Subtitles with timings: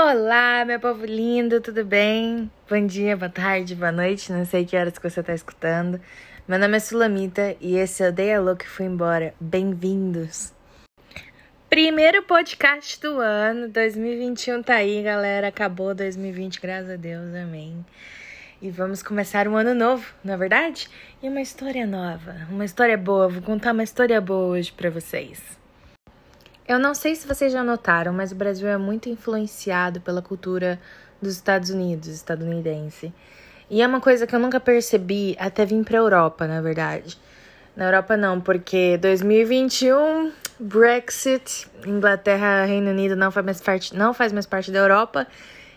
[0.00, 2.48] Olá, meu povo lindo, tudo bem?
[2.70, 6.00] Bom dia, boa tarde, boa noite, não sei que horas que você está escutando.
[6.46, 9.34] Meu nome é Sulamita e esse é o Day Alô que fui embora.
[9.40, 10.54] Bem-vindos!
[11.68, 15.48] Primeiro podcast do ano, 2021 tá aí, galera.
[15.48, 17.84] Acabou 2020, graças a Deus, amém.
[18.62, 20.88] E vamos começar um ano novo, não é verdade?
[21.20, 23.26] E uma história nova, uma história boa.
[23.26, 25.58] Vou contar uma história boa hoje para vocês.
[26.68, 30.78] Eu não sei se vocês já notaram, mas o Brasil é muito influenciado pela cultura
[31.20, 33.10] dos Estados Unidos, estadunidense.
[33.70, 37.18] E é uma coisa que eu nunca percebi até vir para Europa, na verdade.
[37.74, 44.30] Na Europa não, porque 2021, Brexit, Inglaterra, Reino Unido não faz mais parte, não faz
[44.30, 45.26] mais parte da Europa.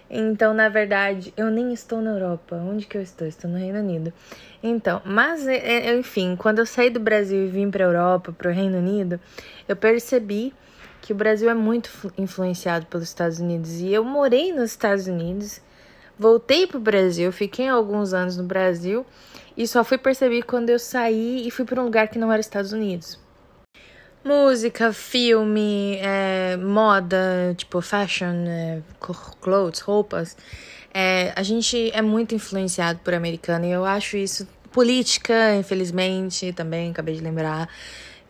[0.09, 2.57] Então, na verdade, eu nem estou na Europa.
[2.57, 3.25] Onde que eu estou?
[3.25, 4.11] Estou no Reino Unido.
[4.61, 8.33] Então, mas é, é, enfim, quando eu saí do Brasil e vim para a Europa,
[8.33, 9.17] para o Reino Unido,
[9.69, 10.53] eu percebi
[11.11, 13.81] que o Brasil é muito influenciado pelos Estados Unidos.
[13.81, 15.59] E eu morei nos Estados Unidos,
[16.17, 19.05] voltei para o Brasil, fiquei alguns anos no Brasil
[19.57, 22.39] e só fui perceber quando eu saí e fui para um lugar que não era
[22.39, 23.19] Estados Unidos.
[24.23, 28.81] Música, filme, é, moda, tipo fashion, é,
[29.41, 30.37] clothes, roupas.
[30.93, 36.91] É, a gente é muito influenciado por americano e eu acho isso política, infelizmente, também
[36.91, 37.67] acabei de lembrar.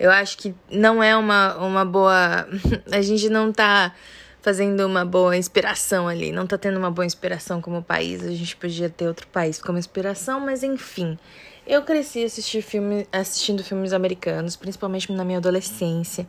[0.01, 2.47] Eu acho que não é uma, uma boa.
[2.91, 3.93] A gente não tá
[4.41, 8.23] fazendo uma boa inspiração ali, não tá tendo uma boa inspiração como país.
[8.23, 11.19] A gente podia ter outro país como inspiração, mas enfim.
[11.67, 16.27] Eu cresci assistir filme, assistindo filmes americanos, principalmente na minha adolescência.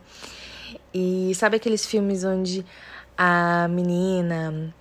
[0.93, 2.63] E sabe aqueles filmes onde
[3.17, 4.71] a menina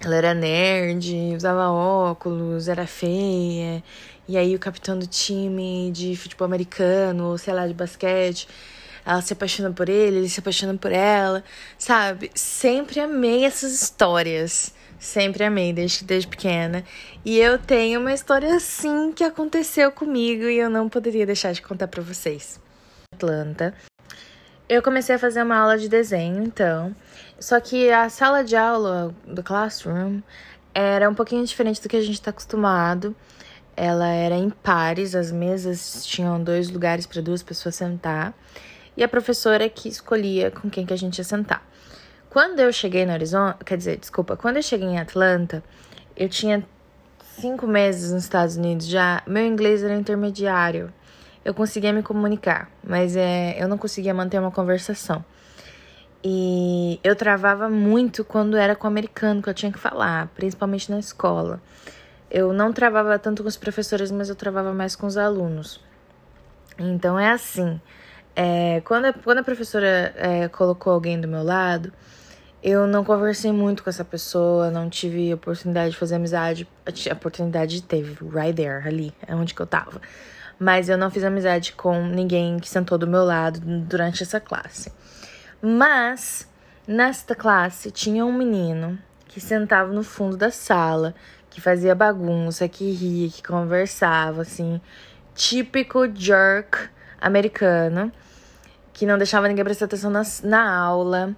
[0.00, 3.84] ela era nerd, usava óculos, era feia
[4.28, 8.48] e aí o capitão do time de futebol americano, ou sei lá, de basquete,
[9.04, 11.42] ela se apaixona por ele, ele se apaixona por ela,
[11.78, 12.30] sabe?
[12.34, 14.72] Sempre amei essas histórias.
[14.98, 16.84] Sempre amei, desde, desde pequena.
[17.24, 21.60] E eu tenho uma história assim que aconteceu comigo e eu não poderia deixar de
[21.60, 22.60] contar para vocês.
[23.12, 23.74] Atlanta.
[24.68, 26.94] Eu comecei a fazer uma aula de desenho, então.
[27.40, 30.20] Só que a sala de aula do classroom
[30.72, 33.14] era um pouquinho diferente do que a gente está acostumado.
[33.76, 38.34] Ela era em pares, as mesas tinham dois lugares para duas pessoas sentar,
[38.96, 41.66] e a professora que escolhia com quem que a gente ia sentar.
[42.28, 45.62] Quando eu cheguei no Arizona, quer dizer, desculpa, quando eu cheguei em Atlanta,
[46.16, 46.64] eu tinha
[47.38, 50.92] cinco meses nos Estados Unidos já, meu inglês era intermediário.
[51.44, 55.24] Eu conseguia me comunicar, mas é, eu não conseguia manter uma conversação.
[56.22, 60.90] E eu travava muito quando era com o americano que eu tinha que falar, principalmente
[60.90, 61.60] na escola
[62.32, 65.78] eu não travava tanto com os professores, mas eu travava mais com os alunos.
[66.78, 67.78] Então é assim.
[68.34, 71.92] É, quando, a, quando a professora é, colocou alguém do meu lado,
[72.62, 76.66] eu não conversei muito com essa pessoa, não tive oportunidade de fazer amizade.
[76.86, 80.00] A oportunidade teve, right there, ali, é onde que eu tava.
[80.58, 84.90] Mas eu não fiz amizade com ninguém que sentou do meu lado durante essa classe.
[85.60, 86.48] Mas,
[86.86, 88.98] nesta classe, tinha um menino
[89.28, 91.14] que sentava no fundo da sala,
[91.52, 94.80] que fazia bagunça, que ria, que conversava, assim,
[95.34, 96.88] típico jerk
[97.20, 98.10] americano,
[98.92, 101.36] que não deixava ninguém prestar atenção na, na aula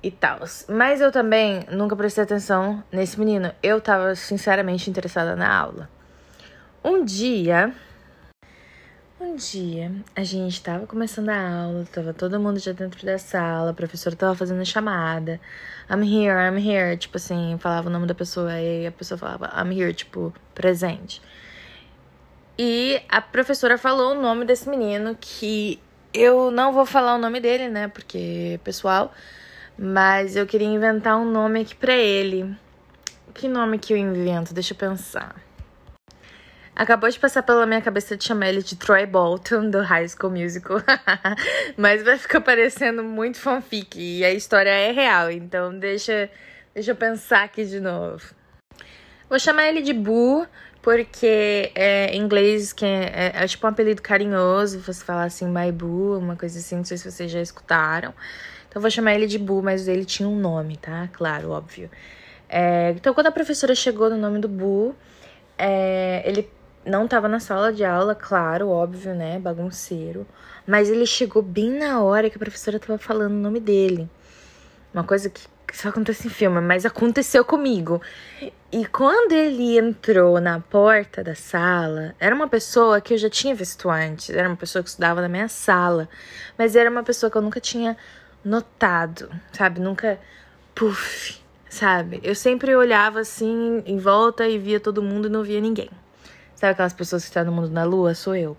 [0.00, 0.38] e tal.
[0.68, 3.52] Mas eu também nunca prestei atenção nesse menino.
[3.60, 5.90] Eu tava sinceramente interessada na aula.
[6.84, 7.74] Um dia,
[9.20, 13.72] um dia, a gente tava começando a aula, tava todo mundo já dentro da sala,
[13.72, 15.40] a professora tava fazendo a chamada.
[15.90, 19.52] I'm here, I'm here, tipo assim, falava o nome da pessoa e a pessoa falava
[19.56, 21.20] I'm here, tipo, presente.
[22.56, 25.80] E a professora falou o nome desse menino que
[26.14, 29.12] eu não vou falar o nome dele, né, porque é pessoal,
[29.76, 32.56] mas eu queria inventar um nome aqui pra ele.
[33.34, 34.54] Que nome que eu invento?
[34.54, 35.47] Deixa eu pensar.
[36.78, 40.30] Acabou de passar pela minha cabeça de chamar ele de Troy Bolton, do High School
[40.30, 40.78] Musical.
[41.76, 43.98] Mas vai ficar parecendo muito fanfic.
[43.98, 46.30] E a história é real, então deixa,
[46.72, 48.32] deixa eu pensar aqui de novo.
[49.28, 50.46] Vou chamar ele de Boo,
[50.80, 54.78] porque é, em inglês que é, é, é, tipo um apelido carinhoso.
[54.78, 58.14] Você falar assim, My Boo, uma coisa assim, não sei se vocês já escutaram.
[58.68, 61.08] Então vou chamar ele de Boo, mas ele tinha um nome, tá?
[61.12, 61.90] Claro, óbvio.
[62.48, 64.94] É, então quando a professora chegou no nome do Boo,
[65.58, 66.48] é, ele
[66.88, 69.38] não estava na sala de aula, claro, óbvio, né?
[69.38, 70.26] Bagunceiro.
[70.66, 74.08] Mas ele chegou bem na hora que a professora estava falando o nome dele.
[74.92, 75.40] Uma coisa que,
[75.72, 78.00] só acontece em filme, mas aconteceu comigo.
[78.72, 83.54] E quando ele entrou na porta da sala, era uma pessoa que eu já tinha
[83.54, 84.30] visto antes.
[84.30, 86.08] Era uma pessoa que estudava na minha sala.
[86.56, 87.96] Mas era uma pessoa que eu nunca tinha
[88.44, 89.80] notado, sabe?
[89.80, 90.18] Nunca.
[90.74, 92.20] Puf, sabe?
[92.22, 95.90] Eu sempre olhava assim em volta e via todo mundo e não via ninguém.
[96.58, 98.16] Sabe aquelas pessoas que estão no mundo na lua?
[98.16, 98.56] Sou eu.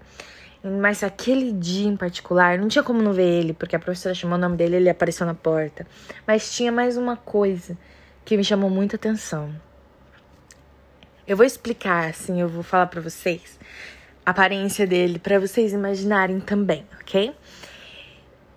[0.63, 4.37] Mas aquele dia em particular, não tinha como não ver ele, porque a professora chamou
[4.37, 5.85] o nome dele ele apareceu na porta.
[6.25, 7.77] Mas tinha mais uma coisa
[8.23, 9.53] que me chamou muita atenção.
[11.27, 13.59] Eu vou explicar, assim, eu vou falar para vocês
[14.25, 17.35] a aparência dele, para vocês imaginarem também, ok?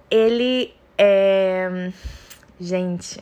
[0.08, 1.90] Ele é.
[2.60, 3.20] Gente,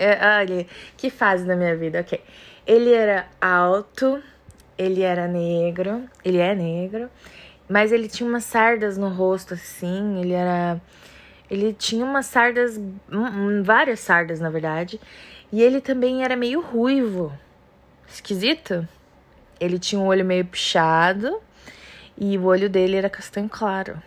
[0.00, 0.66] é, olha,
[0.96, 2.20] que fase da minha vida, ok.
[2.66, 4.20] Ele era alto,
[4.76, 7.08] ele era negro, ele é negro,
[7.68, 10.20] mas ele tinha umas sardas no rosto, assim.
[10.20, 10.80] Ele era.
[11.50, 12.80] Ele tinha umas sardas.
[13.62, 15.00] Várias sardas, na verdade.
[15.52, 17.32] E ele também era meio ruivo.
[18.08, 18.86] Esquisito.
[19.60, 21.40] Ele tinha um olho meio pichado.
[22.18, 24.00] E o olho dele era castanho claro.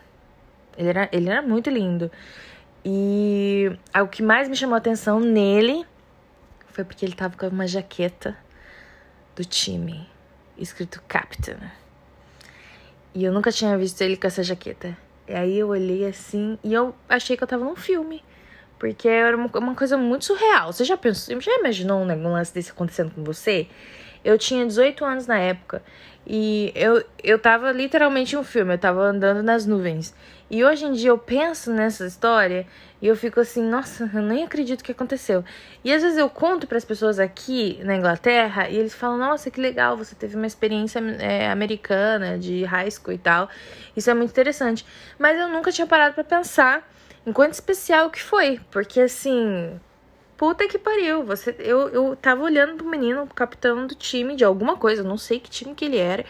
[0.78, 2.12] Ele era, ele era muito lindo.
[2.86, 3.72] E
[4.02, 5.86] o que mais me chamou a atenção nele
[6.68, 8.38] foi porque ele tava com uma jaqueta
[9.36, 10.08] do time,
[10.57, 11.57] escrito Captain.
[13.13, 14.98] E eu nunca tinha visto ele com essa jaqueta.
[15.27, 18.24] E aí eu olhei assim e eu achei que eu tava num filme.
[18.80, 20.71] Porque era uma, uma coisa muito surreal.
[20.71, 23.68] Você já pensou, já imaginou um lance desse acontecendo com você?
[24.24, 25.81] Eu tinha 18 anos na época.
[26.25, 30.13] E eu, eu tava literalmente em um filme, eu tava andando nas nuvens.
[30.50, 32.66] E hoje em dia eu penso nessa história
[33.02, 35.44] e eu fico assim, nossa, eu nem acredito que aconteceu.
[35.84, 39.52] E às vezes eu conto para as pessoas aqui na Inglaterra e eles falam, nossa,
[39.52, 43.50] que legal, você teve uma experiência é, americana de high school e tal.
[43.96, 44.86] Isso é muito interessante.
[45.20, 46.90] Mas eu nunca tinha parado para pensar
[47.26, 49.78] em quanto especial que foi, porque assim,
[50.38, 51.24] puta que pariu.
[51.26, 55.18] Você, eu, eu tava olhando pro menino, pro capitão do time de alguma coisa, não
[55.18, 56.24] sei que time que ele era.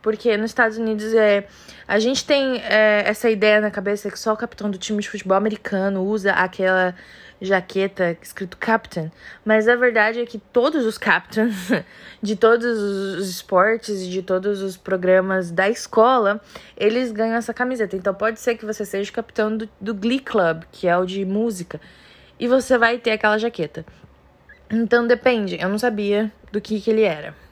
[0.00, 1.46] Porque nos Estados Unidos é,
[1.86, 5.08] a gente tem é, essa ideia na cabeça que só o capitão do time de
[5.08, 6.94] futebol americano usa aquela
[7.40, 9.10] jaqueta escrito captain,
[9.44, 11.54] mas a verdade é que todos os captains
[12.20, 16.40] de todos os esportes e de todos os programas da escola,
[16.76, 17.96] eles ganham essa camiseta.
[17.96, 21.04] Então pode ser que você seja o capitão do, do Glee Club, que é o
[21.04, 21.80] de música,
[22.38, 23.84] e você vai ter aquela jaqueta.
[24.70, 27.47] Então depende, eu não sabia do que, que ele era.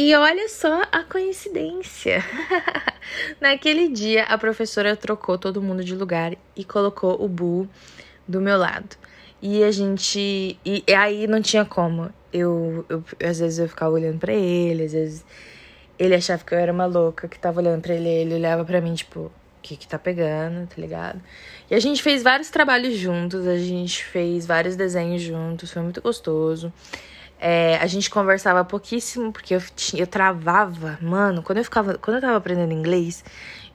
[0.00, 2.24] E olha só a coincidência.
[3.42, 7.68] Naquele dia, a professora trocou todo mundo de lugar e colocou o Bu
[8.26, 8.96] do meu lado.
[9.42, 10.56] E a gente.
[10.64, 12.12] E, aí não tinha como.
[12.32, 15.24] Eu, eu, às vezes eu ficava olhando para ele, às vezes
[15.98, 18.80] ele achava que eu era uma louca, que tava olhando para ele, ele olhava para
[18.80, 21.20] mim, tipo, o que que tá pegando, tá ligado?
[21.68, 26.00] E a gente fez vários trabalhos juntos, a gente fez vários desenhos juntos, foi muito
[26.00, 26.72] gostoso.
[27.40, 29.62] É, a gente conversava pouquíssimo, porque eu,
[29.94, 33.24] eu travava, mano, quando eu ficava, quando eu tava aprendendo inglês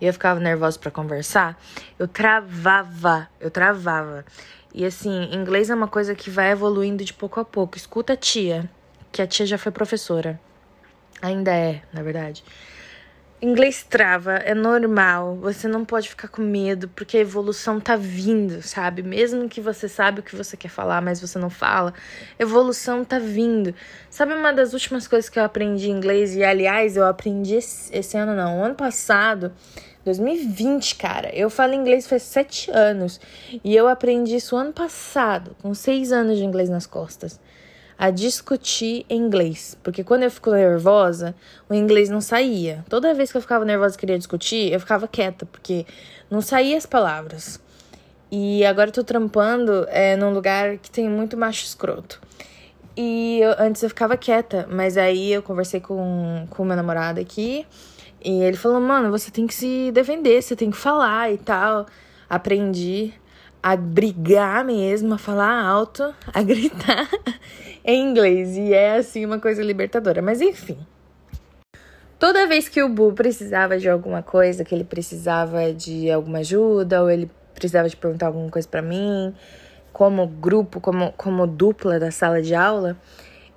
[0.02, 1.58] e eu ficava nervosa para conversar,
[1.98, 4.26] eu travava, eu travava.
[4.74, 7.78] E assim, inglês é uma coisa que vai evoluindo de pouco a pouco.
[7.78, 8.70] Escuta a tia,
[9.12, 10.40] que a tia já foi professora.
[11.22, 12.44] Ainda é, na verdade.
[13.44, 15.36] Inglês trava, é normal.
[15.42, 19.04] Você não pode ficar com medo, porque a evolução tá vindo, sabe?
[19.04, 21.94] Mesmo que você sabe o que você quer falar, mas você não fala,
[22.40, 23.76] evolução tá vindo.
[24.10, 26.38] Sabe uma das últimas coisas que eu aprendi em inglês?
[26.38, 29.52] E aliás, eu aprendi esse, ano não, ano passado.
[30.06, 31.30] 2020, cara.
[31.36, 33.20] Eu falo inglês faz sete anos.
[33.62, 37.38] E eu aprendi isso ano passado, com seis anos de inglês nas costas
[37.98, 39.78] a discutir inglês.
[39.84, 41.36] Porque quando eu fico nervosa,
[41.70, 42.84] o inglês não saía.
[42.90, 45.86] Toda vez que eu ficava nervosa e queria discutir, eu ficava quieta, porque
[46.30, 47.60] não saía as palavras.
[48.32, 52.20] E agora eu tô trampando é, num lugar que tem muito macho escroto.
[52.96, 57.66] E eu, antes eu ficava quieta, mas aí eu conversei com o meu namorado aqui.
[58.24, 61.86] E ele falou, mano, você tem que se defender, você tem que falar e tal.
[62.30, 63.14] Aprendi
[63.64, 67.10] a brigar mesmo, a falar alto, a gritar
[67.86, 68.58] em inglês.
[68.58, 70.22] E é assim uma coisa libertadora.
[70.22, 70.78] Mas enfim.
[72.20, 77.02] Toda vez que o Bu precisava de alguma coisa, que ele precisava de alguma ajuda,
[77.02, 79.34] ou ele precisava de perguntar alguma coisa para mim,
[79.92, 82.98] como grupo, como, como dupla da sala de aula,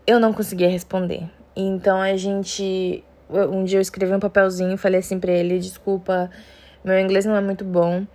[0.06, 1.28] eu não conseguia responder.
[1.56, 3.02] Então a gente.
[3.28, 6.30] Um dia eu escrevi um papelzinho e falei assim pra ele: desculpa,
[6.84, 8.06] meu inglês não é muito bom,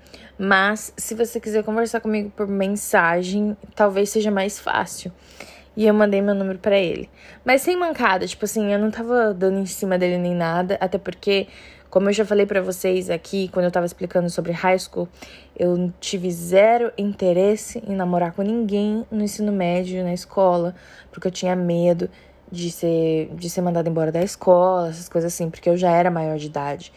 [0.43, 5.11] mas se você quiser conversar comigo por mensagem, talvez seja mais fácil.
[5.77, 7.07] E eu mandei meu número para ele.
[7.45, 10.97] Mas sem mancada, tipo assim, eu não tava dando em cima dele nem nada, até
[10.97, 11.47] porque,
[11.91, 15.07] como eu já falei para vocês aqui, quando eu tava explicando sobre high school,
[15.55, 20.73] eu tive zero interesse em namorar com ninguém no ensino médio, na escola,
[21.11, 22.09] porque eu tinha medo
[22.51, 26.09] de ser, de ser mandada embora da escola, essas coisas assim, porque eu já era
[26.09, 26.91] maior de idade.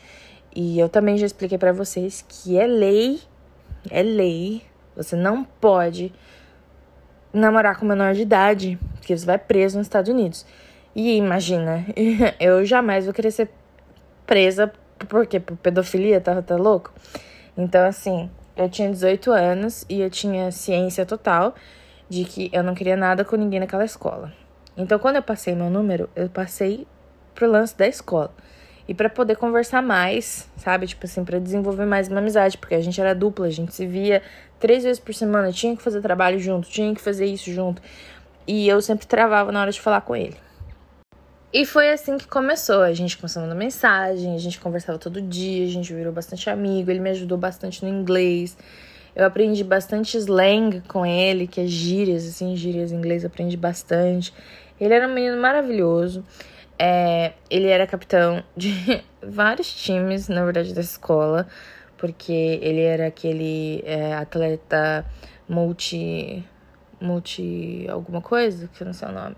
[0.56, 3.20] E eu também já expliquei para vocês que é lei,
[3.90, 4.62] é lei,
[4.96, 6.12] você não pode
[7.32, 10.46] namorar com menor de idade, porque você vai preso nos Estados Unidos.
[10.94, 11.84] E imagina,
[12.38, 13.50] eu jamais vou querer ser
[14.26, 14.72] presa
[15.08, 16.92] porque por pedofilia, tá, tá louco?
[17.56, 21.54] Então, assim, eu tinha 18 anos e eu tinha ciência total
[22.08, 24.32] de que eu não queria nada com ninguém naquela escola.
[24.76, 26.86] Então, quando eu passei meu número, eu passei
[27.34, 28.32] pro lance da escola.
[28.86, 30.86] E para poder conversar mais, sabe?
[30.86, 33.86] Tipo assim, para desenvolver mais uma amizade, porque a gente era dupla, a gente se
[33.86, 34.22] via
[34.60, 37.80] três vezes por semana, tinha que fazer trabalho junto, tinha que fazer isso junto.
[38.46, 40.36] E eu sempre travava na hora de falar com ele.
[41.52, 42.82] E foi assim que começou.
[42.82, 46.98] A gente começou mensagem, a gente conversava todo dia, a gente virou bastante amigo, ele
[46.98, 48.56] me ajudou bastante no inglês.
[49.14, 54.34] Eu aprendi bastante slang com ele, que é gírias, assim, gírias em inglês, aprendi bastante.
[54.80, 56.24] Ele era um menino maravilhoso.
[56.86, 61.46] É, ele era capitão de vários times, na verdade, da escola,
[61.96, 65.02] porque ele era aquele é, atleta
[65.48, 66.44] multi.
[67.00, 67.86] multi.
[67.88, 69.34] alguma coisa, que eu não sei o nome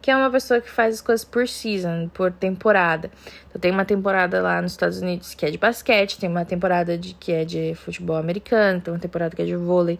[0.00, 3.10] que é uma pessoa que faz as coisas por season, por temporada.
[3.48, 6.96] Então tem uma temporada lá nos Estados Unidos que é de basquete, tem uma temporada
[6.96, 9.98] de que é de futebol americano, tem uma temporada que é de vôlei.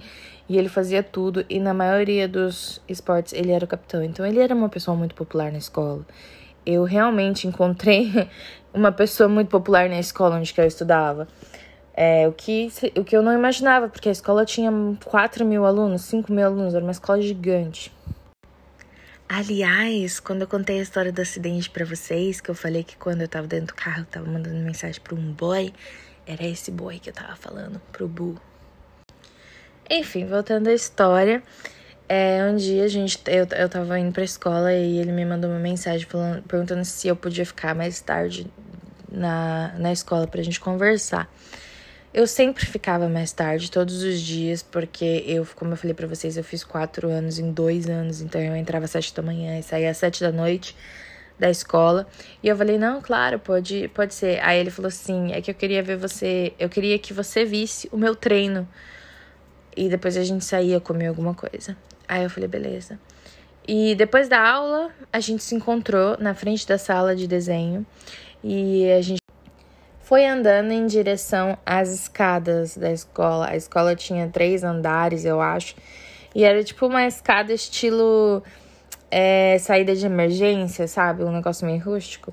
[0.49, 4.01] E ele fazia tudo e na maioria dos esportes ele era o capitão.
[4.01, 6.07] Então ele era uma pessoa muito popular na escola.
[6.67, 8.29] Eu realmente encontrei
[8.75, 11.27] uma pessoa muito popular na escola onde eu estudava.
[11.95, 14.71] É, o, que, o que eu não imaginava, porque a escola tinha
[15.05, 17.91] 4 mil alunos, 5 mil alunos, era uma escola gigante.
[19.29, 23.23] Aliás, quando eu contei a história do acidente para vocês, que eu falei que quando
[23.23, 25.73] eu tava dentro do carro, eu tava mandando mensagem para um boy,
[26.27, 28.41] era esse boy que eu tava falando, pro Bu.
[29.91, 31.43] Enfim, voltando à história,
[32.09, 35.51] é, um dia a gente, eu, eu tava indo pra escola e ele me mandou
[35.51, 38.47] uma mensagem falando, perguntando se eu podia ficar mais tarde
[39.11, 41.29] na, na escola pra gente conversar.
[42.15, 46.37] Eu sempre ficava mais tarde, todos os dias, porque eu, como eu falei para vocês,
[46.37, 49.63] eu fiz quatro anos em dois anos, então eu entrava às sete da manhã e
[49.63, 50.75] saía às sete da noite
[51.39, 52.07] da escola.
[52.43, 54.41] E eu falei, não, claro, pode, pode ser.
[54.43, 57.89] Aí ele falou assim, é que eu queria ver você, eu queria que você visse
[57.93, 58.67] o meu treino.
[59.77, 61.77] E depois a gente saía comer alguma coisa.
[62.09, 62.99] Aí eu falei, beleza.
[63.67, 67.85] E depois da aula, a gente se encontrou na frente da sala de desenho.
[68.43, 69.21] E a gente
[70.01, 73.49] foi andando em direção às escadas da escola.
[73.49, 75.75] A escola tinha três andares, eu acho.
[76.33, 78.43] E era tipo uma escada estilo
[79.11, 81.25] é, saída de emergência, sabe?
[81.25, 82.33] Um negócio meio rústico.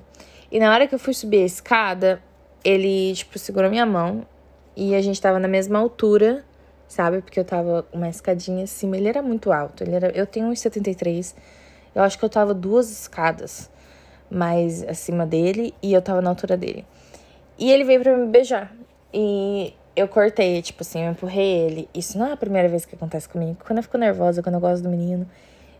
[0.52, 2.22] E na hora que eu fui subir a escada,
[2.62, 4.24] ele, tipo, segurou minha mão.
[4.76, 6.44] E a gente tava na mesma altura,
[6.88, 7.20] sabe?
[7.20, 8.96] Porque eu tava uma escadinha acima.
[8.96, 9.82] Ele era muito alto.
[9.82, 11.34] Ele era, eu tenho 1,73.
[11.94, 13.70] Eu acho que eu tava duas escadas
[14.30, 15.74] mais acima dele.
[15.82, 16.84] E eu tava na altura dele.
[17.58, 18.74] E ele veio pra me beijar.
[19.12, 21.88] E eu cortei, tipo assim, eu empurrei ele.
[21.94, 23.58] Isso não é a primeira vez que acontece comigo.
[23.64, 25.28] Quando eu fico nervosa, quando eu gosto do menino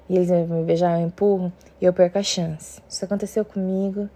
[0.09, 2.81] e eles vêm me beijar, eu empurro e eu perco a chance.
[2.89, 4.09] Isso aconteceu comigo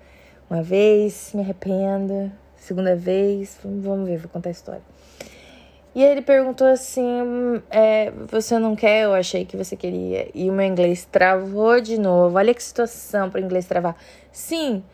[0.49, 2.31] uma vez, me arrependo.
[2.57, 4.83] Segunda vez, vamos ver, vou contar a história.
[5.99, 9.03] E aí ele perguntou assim: é, Você não quer?
[9.03, 10.29] Eu achei que você queria.
[10.33, 12.39] E o meu inglês travou de novo.
[12.39, 13.97] Olha que situação para o inglês travar.
[14.31, 14.85] Sim,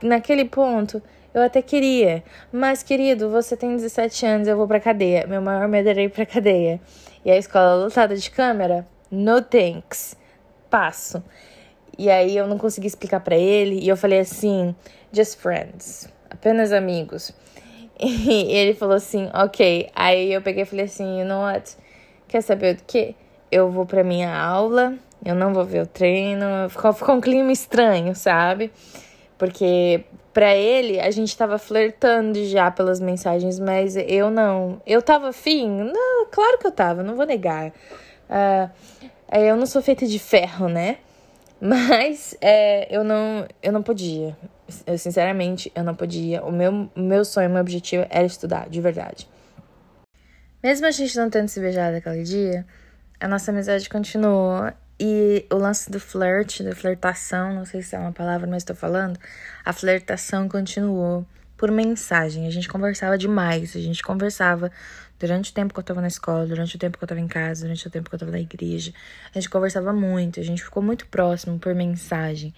[0.00, 1.02] naquele ponto
[1.34, 5.26] eu até queria, mas querido, você tem 17 anos, eu vou pra cadeia.
[5.26, 6.80] Meu maior medo era ir pra cadeia.
[7.24, 8.86] E a escola lotada de câmera?
[9.10, 10.16] No thanks.
[10.70, 11.20] Passo.
[11.98, 14.72] E aí eu não consegui explicar para ele e eu falei assim,
[15.12, 17.34] just friends, apenas amigos.
[17.98, 19.90] E ele falou assim, ok.
[19.94, 21.76] Aí eu peguei e falei assim, you know what?
[22.28, 23.14] Quer saber do que?
[23.50, 26.68] Eu vou pra minha aula, eu não vou ver o treino.
[26.68, 28.72] Ficou, ficou um clima estranho, sabe?
[29.38, 34.80] Porque para ele a gente tava flertando já pelas mensagens, mas eu não.
[34.84, 35.68] Eu tava afim?
[35.68, 37.68] Não, claro que eu tava, não vou negar.
[37.68, 38.70] Uh,
[39.32, 40.98] eu não sou feita de ferro, né?
[41.60, 44.36] Mas é, eu não eu não podia.
[44.86, 46.42] Eu, sinceramente, eu não podia.
[46.42, 49.28] O meu, meu sonho, meu objetivo era estudar, de verdade.
[50.62, 52.66] Mesmo a gente não tendo se beijado aquele dia,
[53.20, 57.98] a nossa amizade continuou e o lance do flirt, da flirtação, não sei se é
[57.98, 59.18] uma palavra, mas estou falando,
[59.64, 62.46] a flirtação continuou por mensagem.
[62.46, 64.70] A gente conversava demais, a gente conversava
[65.18, 67.28] durante o tempo que eu estava na escola, durante o tempo que eu estava em
[67.28, 68.92] casa, durante o tempo que eu estava na igreja.
[69.34, 72.54] A gente conversava muito, a gente ficou muito próximo por mensagem.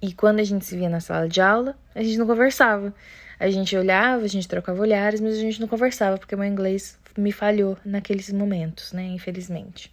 [0.00, 2.94] E quando a gente se via na sala de aula, a gente não conversava.
[3.38, 6.98] A gente olhava, a gente trocava olhares, mas a gente não conversava, porque meu inglês
[7.16, 9.04] me falhou naqueles momentos, né?
[9.06, 9.92] Infelizmente.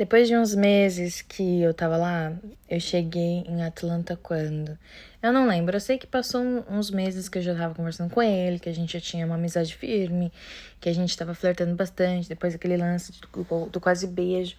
[0.00, 2.32] Depois de uns meses que eu tava lá,
[2.70, 4.78] eu cheguei em Atlanta quando?
[5.22, 5.76] Eu não lembro.
[5.76, 8.72] Eu sei que passou uns meses que eu já tava conversando com ele, que a
[8.72, 10.32] gente já tinha uma amizade firme,
[10.80, 14.56] que a gente tava flertando bastante, depois aquele lance do, do quase beijo.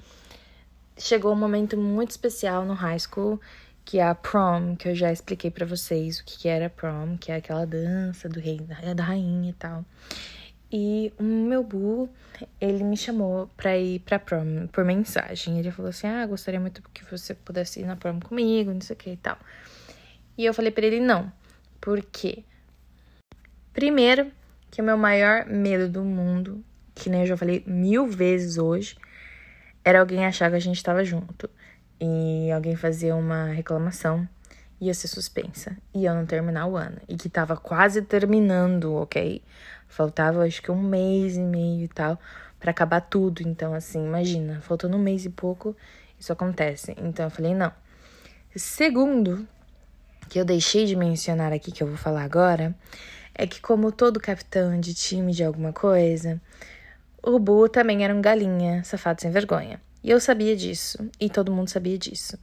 [0.96, 3.42] chegou um momento muito especial no high school,
[3.92, 7.30] que é a prom, que eu já expliquei para vocês o que, era prom, que
[7.30, 8.58] é aquela dança do rei,
[8.96, 9.84] da rainha e tal.
[10.72, 12.10] E o meu bu,
[12.62, 15.60] ele me chamou pra ir pra prom por mensagem.
[15.60, 18.94] Ele falou assim: Ah, gostaria muito que você pudesse ir na prom comigo, não sei
[18.94, 19.38] o que e tal.
[20.38, 21.30] E eu falei pra ele: Não.
[21.82, 22.46] Por quê?
[23.74, 24.32] Primeiro,
[24.72, 26.64] que o meu maior medo do mundo,
[26.96, 28.96] que nem eu já falei mil vezes hoje,
[29.84, 31.50] era alguém achar que a gente tava junto.
[32.02, 34.28] E alguém fazer uma reclamação
[34.80, 35.78] ia ser suspensa.
[35.94, 36.98] E eu não terminar o ano.
[37.08, 39.42] E que tava quase terminando, ok?
[39.88, 42.20] Faltava acho que um mês e meio e tal
[42.62, 43.42] para acabar tudo.
[43.42, 45.76] Então, assim, imagina, faltando um mês e pouco,
[46.18, 46.96] isso acontece.
[46.98, 47.72] Então eu falei, não.
[48.56, 49.48] Segundo,
[50.30, 52.76] que eu deixei de mencionar aqui, que eu vou falar agora,
[53.34, 56.40] é que como todo capitão de time de alguma coisa,
[57.24, 59.82] o Bu também era um galinha, safado sem vergonha.
[60.04, 62.38] E eu sabia disso, e todo mundo sabia disso.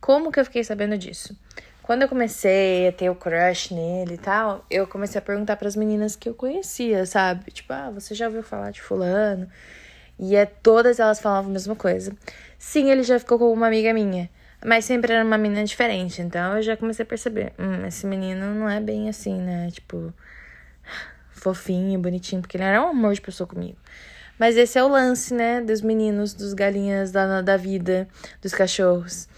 [0.00, 1.36] Como que eu fiquei sabendo disso?
[1.82, 5.68] Quando eu comecei a ter o crush nele e tal, eu comecei a perguntar para
[5.68, 7.50] as meninas que eu conhecia, sabe?
[7.50, 9.48] Tipo, ah, você já ouviu falar de fulano?
[10.18, 12.16] E é, todas elas falavam a mesma coisa.
[12.58, 14.30] Sim, ele já ficou com uma amiga minha,
[14.64, 16.22] mas sempre era uma menina diferente.
[16.22, 19.68] Então eu já comecei a perceber, hum, esse menino não é bem assim, né?
[19.72, 20.14] Tipo,
[21.30, 23.76] fofinho, bonitinho, porque ele era um amor de pessoa comigo.
[24.38, 25.60] Mas esse é o lance, né?
[25.60, 28.08] Dos meninos, dos galinhas da, da vida,
[28.40, 29.28] dos cachorros.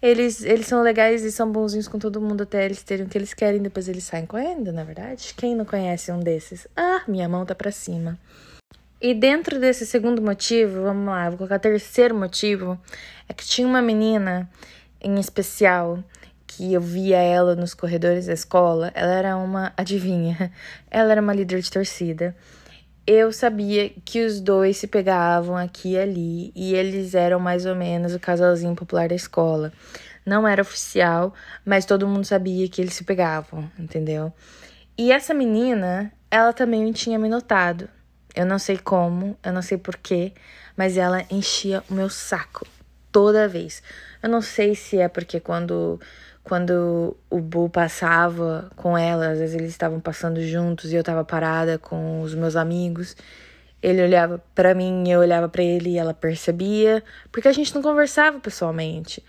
[0.00, 3.16] Eles, eles são legais e são bonzinhos com todo mundo até eles terem o que
[3.16, 5.32] eles querem, depois eles saem correndo, na verdade.
[5.34, 6.68] Quem não conhece um desses?
[6.76, 8.18] Ah, minha mão tá pra cima.
[9.00, 12.78] E dentro desse segundo motivo, vamos lá, vou colocar terceiro motivo,
[13.28, 14.48] é que tinha uma menina
[15.00, 16.02] em especial
[16.46, 18.92] que eu via ela nos corredores da escola.
[18.94, 20.52] Ela era uma, adivinha,
[20.90, 22.36] ela era uma líder de torcida
[23.06, 27.74] eu sabia que os dois se pegavam aqui e ali e eles eram mais ou
[27.74, 29.72] menos o casalzinho popular da escola.
[30.24, 31.34] Não era oficial,
[31.64, 34.32] mas todo mundo sabia que eles se pegavam, entendeu?
[34.96, 37.90] E essa menina, ela também tinha me notado.
[38.34, 40.32] Eu não sei como, eu não sei porquê,
[40.76, 42.66] mas ela enchia o meu saco
[43.12, 43.82] toda vez.
[44.22, 46.00] Eu não sei se é porque quando
[46.44, 51.24] quando o Bu passava com ela, às vezes eles estavam passando juntos e eu tava
[51.24, 53.16] parada com os meus amigos.
[53.82, 57.02] Ele olhava para mim, eu olhava para ele e ela percebia,
[57.32, 59.24] porque a gente não conversava pessoalmente.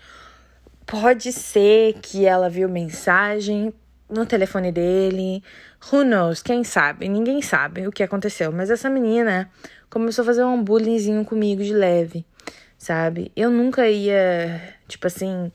[0.84, 3.72] Pode ser que ela viu mensagem
[4.08, 5.42] no telefone dele.
[5.90, 6.42] Who knows?
[6.42, 7.08] Quem sabe?
[7.08, 8.52] Ninguém sabe o que aconteceu.
[8.52, 9.50] Mas essa menina
[9.90, 12.26] começou a fazer um bullyingzinho comigo de leve,
[12.78, 13.32] sabe?
[13.34, 15.50] Eu nunca ia, tipo assim,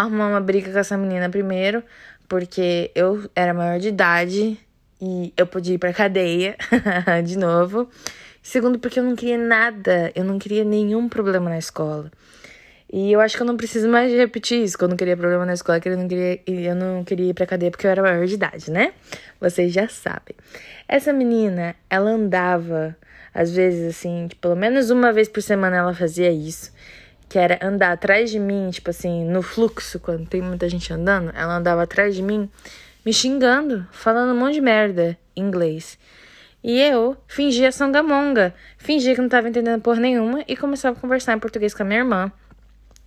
[0.00, 1.82] arrumar uma briga com essa menina primeiro,
[2.28, 4.58] porque eu era maior de idade
[5.00, 6.56] e eu podia ir pra cadeia
[7.24, 7.88] de novo.
[8.42, 12.10] Segundo, porque eu não queria nada, eu não queria nenhum problema na escola.
[12.92, 15.44] E eu acho que eu não preciso mais repetir isso, que eu não queria problema
[15.44, 18.02] na escola, que eu não queria, eu não queria ir pra cadeia porque eu era
[18.02, 18.92] maior de idade, né?
[19.40, 20.36] Vocês já sabem.
[20.86, 22.96] Essa menina, ela andava,
[23.34, 26.70] às vezes, assim, pelo menos uma vez por semana ela fazia isso
[27.28, 31.32] que era andar atrás de mim, tipo assim, no fluxo, quando tem muita gente andando,
[31.34, 32.48] ela andava atrás de mim,
[33.04, 35.98] me xingando, falando um monte de merda em inglês.
[36.62, 41.34] E eu fingia sangamonga, fingia que não tava entendendo por nenhuma e começava a conversar
[41.34, 42.32] em português com a minha irmã.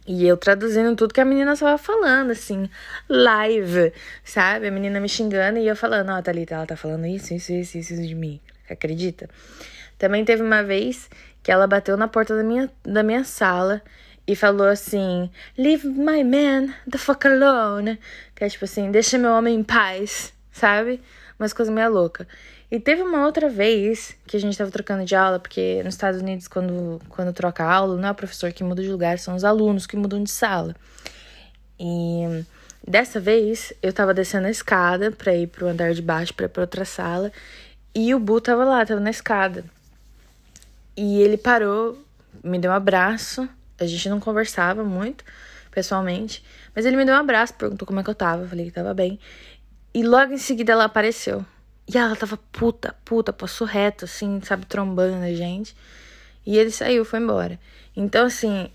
[0.08, 2.69] E eu traduzindo tudo que a menina estava falando, assim,
[3.08, 4.67] live, sabe?
[4.67, 7.51] A menina me xingando e eu falando, ó, oh, Thalita, ela tá falando isso, isso,
[7.51, 8.39] isso, isso de mim.
[8.69, 9.29] Acredita?
[9.97, 11.10] Também teve uma vez
[11.43, 13.82] que ela bateu na porta da minha, da minha sala
[14.30, 17.98] e falou assim: Leave my man the fuck alone.
[18.36, 21.02] Que é tipo assim, deixa meu homem em paz, sabe?
[21.39, 22.28] Umas coisas meio louca.
[22.70, 26.22] E teve uma outra vez que a gente tava trocando de aula, porque nos Estados
[26.22, 29.44] Unidos, quando, quando troca aula, não é o professor que muda de lugar, são os
[29.44, 30.76] alunos que mudam de sala.
[31.80, 32.46] E
[32.88, 36.50] dessa vez eu tava descendo a escada pra ir pro andar de baixo, pra ir
[36.50, 37.32] pra outra sala,
[37.96, 39.65] e o Bu tava lá, tava na escada.
[40.96, 41.98] E ele parou,
[42.44, 43.50] me deu um abraço
[43.84, 45.24] a gente não conversava muito,
[45.72, 46.44] pessoalmente.
[46.76, 48.48] Mas ele me deu um abraço, perguntou como é que eu tava.
[48.48, 49.20] Falei que tava bem.
[49.94, 51.46] E logo em seguida ela apareceu.
[51.92, 55.76] E ela tava puta, puta, passou reto, assim, sabe, trombando a gente.
[56.46, 57.60] E ele saiu, foi embora.
[57.96, 58.70] Então, assim,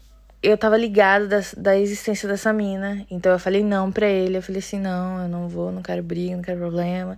[0.44, 3.06] eu tava ligado da, da existência dessa mina.
[3.10, 4.36] Então eu falei não pra ele.
[4.36, 7.16] Eu falei assim: não, eu não vou, não quero briga, não quero problema.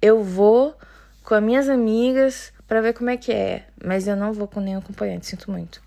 [0.00, 0.76] Eu vou
[1.24, 3.64] com as minhas amigas para ver como é que é.
[3.84, 5.82] Mas eu não vou com nenhum acompanhante, sinto muito.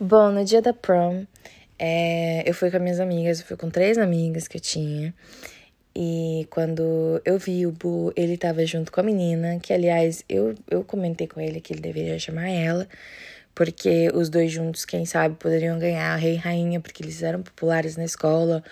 [0.00, 1.26] Bom, no dia da prom,
[1.76, 5.12] é, eu fui com minhas amigas, eu fui com três amigas que eu tinha.
[5.92, 10.54] E quando eu vi o Bu, ele tava junto com a menina, que aliás eu,
[10.70, 12.86] eu comentei com ele que ele deveria chamar ela,
[13.56, 17.96] porque os dois juntos, quem sabe, poderiam ganhar rei e rainha, porque eles eram populares
[17.96, 18.62] na escola.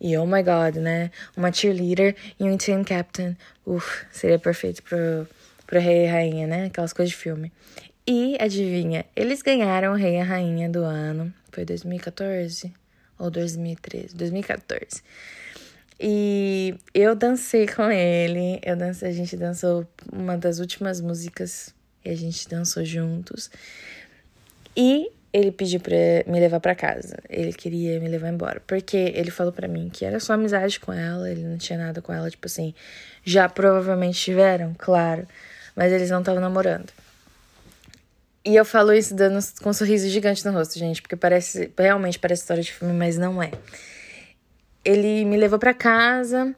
[0.00, 1.12] E oh my god, né?
[1.36, 3.36] Uma cheerleader e um team captain.
[3.64, 5.28] Uf, seria perfeito pro,
[5.68, 6.66] pro rei e rainha, né?
[6.66, 7.52] Aquelas coisas de filme.
[8.06, 11.32] E adivinha, eles ganharam o rei e a rainha do ano.
[11.50, 12.70] Foi 2014
[13.18, 14.14] ou 2013?
[14.14, 15.02] 2014.
[15.98, 18.60] E eu dancei com ele.
[18.62, 23.50] Eu dancei, a gente dançou uma das últimas músicas e a gente dançou juntos.
[24.76, 27.16] E ele pediu pra me levar para casa.
[27.26, 28.60] Ele queria me levar embora.
[28.66, 32.02] Porque ele falou para mim que era só amizade com ela, ele não tinha nada
[32.02, 32.30] com ela.
[32.30, 32.74] Tipo assim,
[33.24, 35.26] já provavelmente tiveram, claro.
[35.74, 36.92] Mas eles não estavam namorando.
[38.44, 42.18] E eu falo isso dando com um sorriso gigante no rosto, gente, porque parece realmente
[42.18, 43.50] parece história de filme, mas não é.
[44.84, 46.54] Ele me levou para casa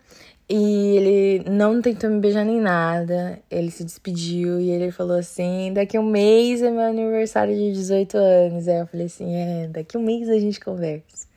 [0.48, 3.40] e ele não tentou me beijar nem nada.
[3.48, 8.16] Ele se despediu e ele falou assim: daqui um mês é meu aniversário de 18
[8.16, 8.66] anos.
[8.66, 11.28] Aí eu falei assim: é, daqui um mês a gente conversa.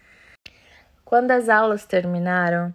[1.06, 2.74] Quando as aulas terminaram,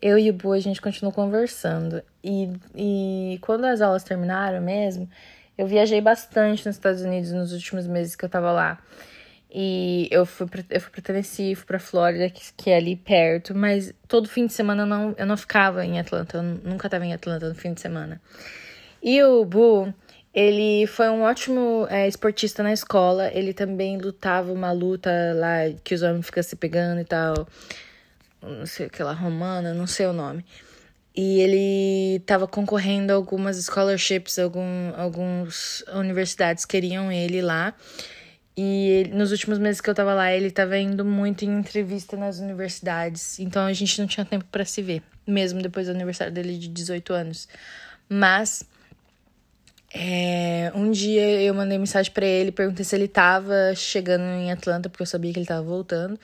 [0.00, 2.02] eu e o Bu a gente continuou conversando.
[2.22, 5.08] E, e quando as aulas terminaram mesmo,
[5.56, 8.78] eu viajei bastante nos Estados Unidos nos últimos meses que eu tava lá.
[9.56, 12.96] E eu fui pra, eu fui pra Tennessee, fui pra Flórida, que, que é ali
[12.96, 16.90] perto, mas todo fim de semana eu não, eu não ficava em Atlanta, eu nunca
[16.90, 18.20] tava em Atlanta no fim de semana.
[19.00, 19.94] E o Bu,
[20.34, 25.94] ele foi um ótimo é, esportista na escola, ele também lutava uma luta lá que
[25.94, 27.46] os homens ficam se pegando e tal,
[28.42, 30.44] não sei aquela romana, não sei o nome.
[31.16, 37.72] E ele estava concorrendo a algumas scholarships, algum, algumas universidades queriam ele lá.
[38.56, 42.16] E ele, nos últimos meses que eu tava lá, ele tava indo muito em entrevista
[42.16, 43.38] nas universidades.
[43.38, 46.66] Então a gente não tinha tempo para se ver, mesmo depois do aniversário dele de
[46.66, 47.48] 18 anos.
[48.08, 48.66] Mas
[49.92, 54.88] é, um dia eu mandei mensagem para ele, perguntei se ele tava chegando em Atlanta,
[54.88, 56.18] porque eu sabia que ele tava voltando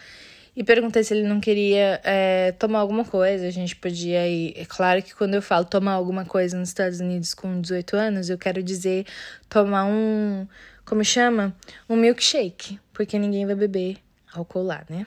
[0.61, 3.46] e perguntei se ele não queria é, tomar alguma coisa.
[3.46, 4.53] A gente podia ir.
[4.55, 8.29] É claro que quando eu falo tomar alguma coisa nos Estados Unidos com 18 anos,
[8.29, 9.07] eu quero dizer
[9.49, 10.46] tomar um.
[10.85, 11.57] Como chama?
[11.88, 12.79] Um milkshake.
[12.92, 13.96] Porque ninguém vai beber
[14.35, 15.07] álcool lá, né?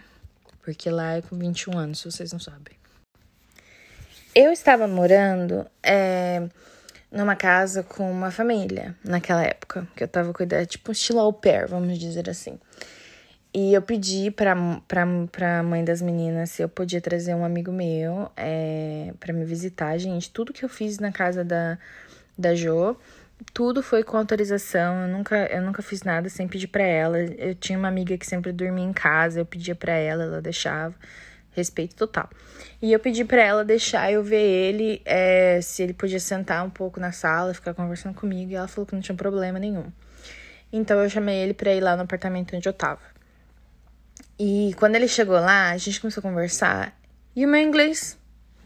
[0.63, 2.73] Porque lá é com 21 anos, se vocês não sabem.
[4.33, 6.41] Eu estava morando é,
[7.11, 11.67] numa casa com uma família naquela época, que eu tava cuidando, tipo estilo au pair,
[11.67, 12.57] vamos dizer assim.
[13.53, 14.55] E eu pedi pra,
[14.87, 19.45] pra, pra mãe das meninas se eu podia trazer um amigo meu é, para me
[19.45, 20.31] visitar, gente.
[20.31, 21.77] Tudo que eu fiz na casa da,
[22.35, 22.97] da Jo,
[23.53, 25.03] tudo foi com autorização.
[25.03, 27.19] Eu nunca, eu nunca fiz nada sem pedir para ela.
[27.19, 30.95] Eu tinha uma amiga que sempre dormia em casa, eu pedia para ela, ela deixava.
[31.51, 32.27] Respeito total.
[32.81, 36.69] E eu pedi para ela deixar eu ver ele, é, se ele podia sentar um
[36.71, 38.51] pouco na sala, ficar conversando comigo.
[38.51, 39.85] E ela falou que não tinha problema nenhum.
[40.71, 43.12] Então eu chamei ele pra ir lá no apartamento onde eu tava.
[44.39, 46.97] E quando ele chegou lá, a gente começou a conversar
[47.35, 48.17] e o meu inglês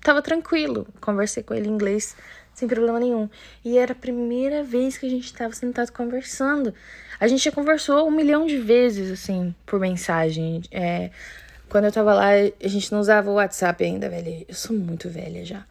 [0.02, 0.88] tava tranquilo.
[1.02, 2.16] Conversei com ele em inglês
[2.54, 3.30] sem problema nenhum.
[3.64, 6.74] E era a primeira vez que a gente tava sentado conversando.
[7.20, 10.64] A gente já conversou um milhão de vezes, assim, por mensagem.
[10.72, 11.12] É,
[11.70, 14.46] quando eu tava lá, a gente não usava o WhatsApp ainda, velho.
[14.48, 15.66] Eu sou muito velha já.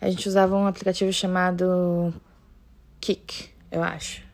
[0.00, 2.14] A gente usava um aplicativo chamado
[3.00, 4.27] Kik, eu acho.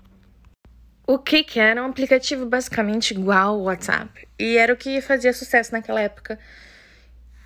[1.07, 4.27] O que era um aplicativo basicamente igual ao WhatsApp.
[4.39, 6.39] E era o que fazia sucesso naquela época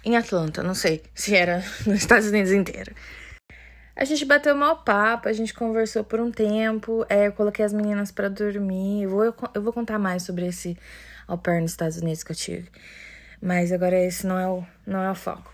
[0.05, 0.63] em Atlanta.
[0.63, 2.95] Não sei se era nos Estados Unidos inteiro.
[3.97, 7.05] A gente bateu mal papo, a gente conversou por um tempo.
[7.09, 9.03] É, eu coloquei as meninas para dormir.
[9.03, 10.79] Eu vou, eu vou contar mais sobre esse
[11.27, 12.69] au pair nos Estados Unidos que eu tive.
[13.43, 15.53] Mas agora esse não é o, não é o foco.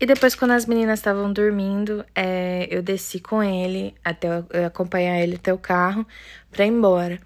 [0.00, 4.28] E depois, quando as meninas estavam dormindo, é, eu desci com ele, até
[4.64, 6.06] acompanhar ele até o carro,
[6.52, 7.18] pra ir embora.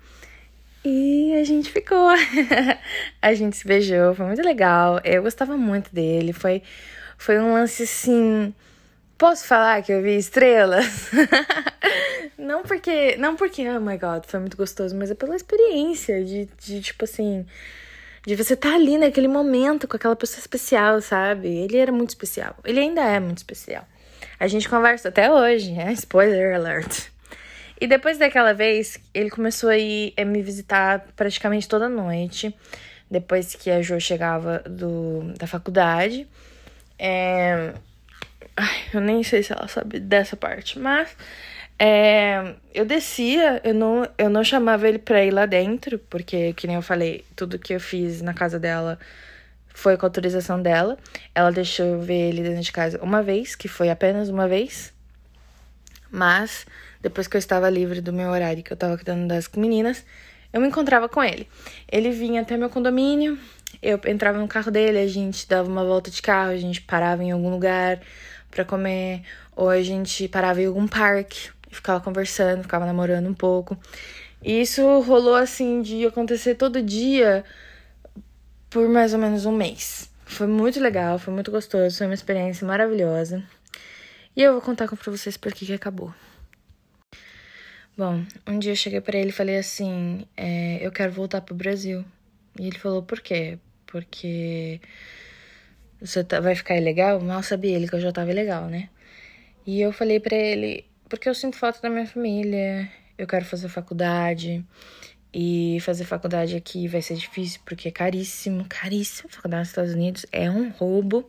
[0.84, 2.08] E a gente ficou.
[3.20, 5.00] a gente se beijou, foi muito legal.
[5.04, 6.32] Eu gostava muito dele.
[6.32, 6.62] Foi,
[7.16, 8.54] foi um lance assim.
[9.16, 11.10] Posso falar que eu vi estrelas?
[12.36, 13.16] não porque.
[13.16, 17.04] Não porque, oh my god, foi muito gostoso, mas é pela experiência de, de tipo
[17.04, 17.46] assim
[18.26, 21.48] de você estar tá ali naquele momento com aquela pessoa especial, sabe?
[21.48, 22.56] Ele era muito especial.
[22.64, 23.86] Ele ainda é muito especial.
[24.38, 27.10] A gente conversa até hoje, é spoiler alert.
[27.80, 32.54] E depois daquela vez, ele começou a ir a me visitar praticamente toda noite.
[33.10, 36.26] Depois que a Jo chegava do, da faculdade.
[36.98, 37.74] É...
[38.56, 41.16] Ai, eu nem sei se ela sabe dessa parte, mas
[41.84, 46.68] é, eu descia, eu não, eu não chamava ele pra ir lá dentro, porque, que
[46.68, 49.00] nem eu falei, tudo que eu fiz na casa dela
[49.74, 50.96] foi com autorização dela.
[51.34, 54.92] Ela deixou eu ver ele dentro de casa uma vez, que foi apenas uma vez.
[56.08, 56.66] Mas,
[57.00, 60.04] depois que eu estava livre do meu horário, que eu tava cuidando das meninas,
[60.52, 61.48] eu me encontrava com ele.
[61.90, 63.36] Ele vinha até meu condomínio,
[63.82, 67.24] eu entrava no carro dele, a gente dava uma volta de carro, a gente parava
[67.24, 68.00] em algum lugar
[68.52, 69.22] para comer,
[69.56, 73.76] ou a gente parava em algum parque ficava conversando, ficava namorando um pouco.
[74.42, 77.44] E isso rolou assim de acontecer todo dia
[78.70, 80.10] por mais ou menos um mês.
[80.24, 83.42] Foi muito legal, foi muito gostoso, foi uma experiência maravilhosa.
[84.34, 86.14] E eu vou contar pra vocês por que, que acabou.
[87.96, 91.54] Bom, um dia eu cheguei para ele e falei assim: é, eu quero voltar pro
[91.54, 92.02] Brasil.
[92.58, 93.58] E ele falou: por quê?
[93.86, 94.80] Porque
[96.00, 97.20] você tá, vai ficar ilegal?
[97.20, 98.88] Mal sabia ele que eu já tava ilegal, né?
[99.66, 103.68] E eu falei para ele: porque eu sinto falta da minha família, eu quero fazer
[103.68, 104.64] faculdade.
[105.30, 109.28] E fazer faculdade aqui vai ser difícil porque é caríssimo, caríssimo.
[109.28, 111.28] Faculdade nos Estados Unidos é um roubo.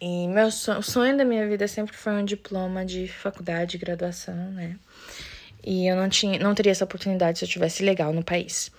[0.00, 3.78] E meu sonho, o sonho da minha vida sempre foi um diploma de faculdade, de
[3.78, 4.76] graduação, né?
[5.64, 8.72] E eu não tinha, não teria essa oportunidade se eu tivesse legal no país.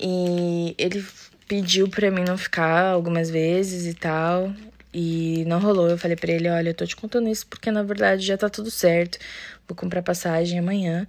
[0.00, 1.04] E ele
[1.46, 4.50] pediu para mim não ficar algumas vezes e tal,
[4.94, 5.90] e não rolou.
[5.90, 8.48] Eu falei para ele, olha, eu tô te contando isso porque na verdade já tá
[8.48, 9.18] tudo certo.
[9.66, 11.06] Vou comprar passagem amanhã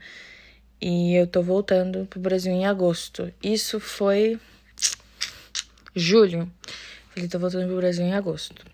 [0.81, 3.31] e eu tô voltando pro Brasil em agosto.
[3.43, 4.39] Isso foi
[5.95, 6.51] julho.
[7.11, 8.65] Falei, tô voltando pro Brasil em agosto.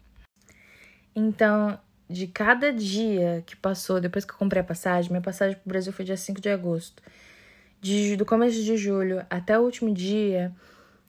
[1.14, 1.78] Então,
[2.10, 5.92] de cada dia que passou, depois que eu comprei a passagem, minha passagem pro Brasil
[5.92, 7.04] foi dia 5 de agosto.
[7.82, 10.52] De, do começo de julho até o último dia,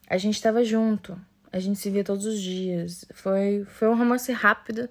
[0.09, 1.17] a gente tava junto.
[1.53, 3.05] A gente se via todos os dias.
[3.13, 4.89] Foi, foi um romance rápido,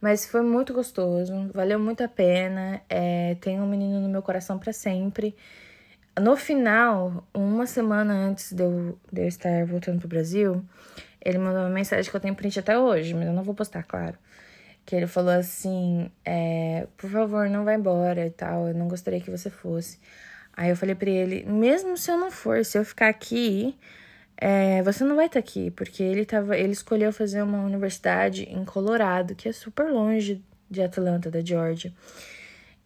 [0.00, 1.50] mas foi muito gostoso.
[1.54, 2.82] Valeu muito a pena.
[2.88, 5.36] É, tem um menino no meu coração para sempre.
[6.18, 10.64] No final, uma semana antes de eu, de eu estar voltando pro Brasil,
[11.24, 13.82] ele mandou uma mensagem que eu tenho print até hoje, mas eu não vou postar,
[13.84, 14.18] claro
[14.90, 19.20] que ele falou assim: é, por favor, não vá embora e tal, eu não gostaria
[19.20, 20.00] que você fosse.
[20.52, 23.78] Aí eu falei para ele: mesmo se eu não for, se eu ficar aqui,
[24.40, 28.44] é, você não vai estar tá aqui, porque ele, tava, ele escolheu fazer uma universidade
[28.44, 31.92] em Colorado, que é super longe de Atlanta, da Georgia.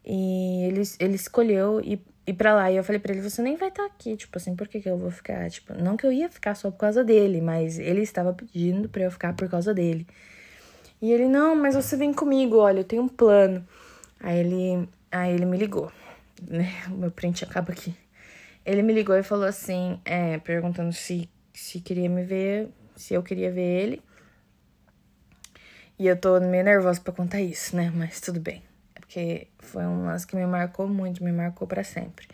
[0.04, 2.72] E ele, ele escolheu ir, ir pra lá.
[2.72, 4.16] E eu falei pra ele: você nem vai estar tá aqui.
[4.16, 5.48] Tipo assim, por que, que eu vou ficar?
[5.48, 9.04] Tipo, não que eu ia ficar só por causa dele, mas ele estava pedindo pra
[9.04, 10.06] eu ficar por causa dele.
[11.00, 13.66] E ele, não, mas você vem comigo, olha, eu tenho um plano.
[14.20, 15.92] Aí ele, aí ele me ligou,
[16.42, 16.68] né?
[16.90, 17.94] O meu print acaba aqui.
[18.64, 23.22] Ele me ligou e falou assim, é, perguntando se, se queria me ver, se eu
[23.22, 24.02] queria ver ele.
[25.98, 27.90] E eu tô meio nervosa pra contar isso, né?
[27.94, 28.62] Mas tudo bem.
[28.94, 32.26] É porque foi um lance que me marcou muito, me marcou para sempre.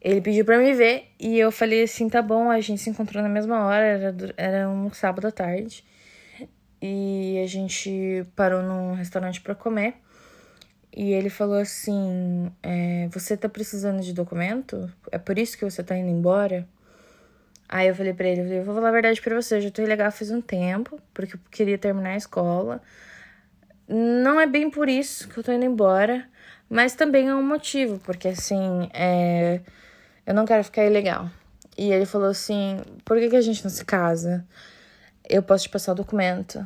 [0.00, 3.22] Ele pediu para me ver e eu falei assim, tá bom, a gente se encontrou
[3.22, 5.84] na mesma hora, era, era um sábado à tarde
[6.80, 9.94] e a gente parou num restaurante para comer.
[10.94, 14.90] E ele falou assim: é, Você tá precisando de documento?
[15.12, 16.66] É por isso que você tá indo embora?
[17.68, 19.82] Aí eu falei pra ele: eu Vou falar a verdade pra você, eu já tô
[19.82, 22.82] ilegal faz um tempo, porque eu queria terminar a escola.
[23.88, 26.28] Não é bem por isso que eu tô indo embora,
[26.68, 29.60] mas também é um motivo, porque assim, é,
[30.26, 31.30] eu não quero ficar ilegal.
[31.78, 34.44] E ele falou assim: Por que, que a gente não se casa?
[35.28, 36.64] eu posso te passar o documento.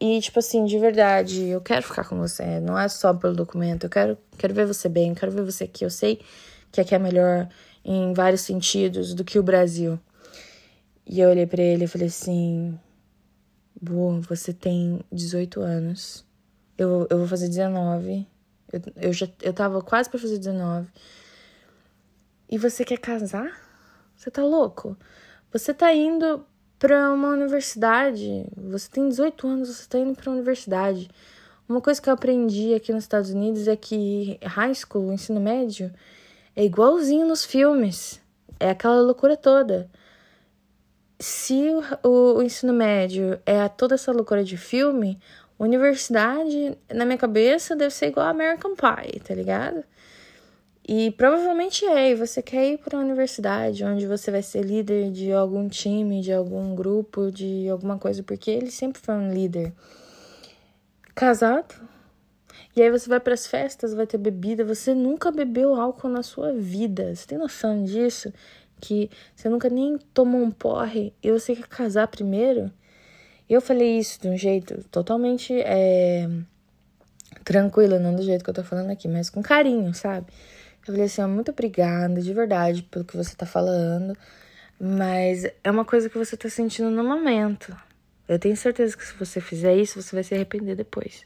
[0.00, 2.60] E, tipo assim, de verdade, eu quero ficar com você.
[2.60, 3.84] Não é só pelo documento.
[3.84, 5.84] Eu quero, quero ver você bem, quero ver você aqui.
[5.84, 6.20] Eu sei
[6.70, 7.48] que aqui é melhor
[7.84, 9.98] em vários sentidos do que o Brasil.
[11.06, 12.78] E eu olhei para ele e falei assim:
[13.80, 16.24] Boa, você tem 18 anos.
[16.76, 18.26] Eu, eu vou fazer 19.
[18.72, 20.88] Eu, eu já eu tava quase para fazer 19.
[22.48, 23.60] E você quer casar?
[24.16, 24.96] Você tá louco?
[25.52, 26.46] Você tá indo
[26.78, 28.46] para uma universidade.
[28.56, 31.10] Você tem 18 anos, você está indo uma universidade.
[31.68, 35.92] Uma coisa que eu aprendi aqui nos Estados Unidos é que high school, ensino médio,
[36.54, 38.20] é igualzinho nos filmes.
[38.60, 39.90] É aquela loucura toda.
[41.18, 41.68] Se
[42.02, 45.18] o, o, ensino médio é toda essa loucura de filme,
[45.58, 49.84] universidade, na minha cabeça, deve ser igual American Pie, tá ligado?
[50.86, 55.10] E provavelmente é, e você quer ir para uma universidade onde você vai ser líder
[55.10, 59.72] de algum time, de algum grupo, de alguma coisa, porque ele sempre foi um líder.
[61.14, 61.74] Casado.
[62.76, 66.22] E aí você vai para as festas, vai ter bebida, você nunca bebeu álcool na
[66.22, 67.14] sua vida.
[67.14, 68.32] Você tem noção disso?
[68.86, 72.70] Que você nunca nem tomou um porre e você quer casar primeiro?
[73.48, 76.28] Eu falei isso de um jeito totalmente é,
[77.42, 80.26] tranquilo, não do jeito que eu tô falando aqui, mas com carinho, sabe?
[80.80, 84.14] Eu falei assim, muito obrigada, de verdade, pelo que você tá falando.
[84.78, 87.74] Mas é uma coisa que você tá sentindo no momento.
[88.28, 91.24] Eu tenho certeza que se você fizer isso, você vai se arrepender depois.